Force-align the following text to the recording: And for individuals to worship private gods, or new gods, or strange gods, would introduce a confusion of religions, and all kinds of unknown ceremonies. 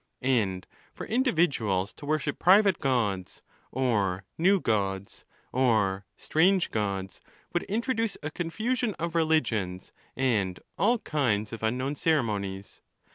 And 0.23 0.65
for 0.91 1.05
individuals 1.05 1.93
to 1.93 2.07
worship 2.07 2.39
private 2.39 2.79
gods, 2.79 3.43
or 3.71 4.23
new 4.35 4.59
gods, 4.59 5.25
or 5.51 6.07
strange 6.17 6.71
gods, 6.71 7.21
would 7.53 7.61
introduce 7.69 8.17
a 8.23 8.31
confusion 8.31 8.95
of 8.95 9.13
religions, 9.13 9.91
and 10.15 10.59
all 10.75 10.97
kinds 10.97 11.53
of 11.53 11.61
unknown 11.61 11.95
ceremonies. 11.97 12.81